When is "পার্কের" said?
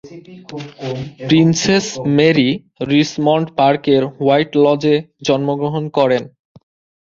3.59-4.03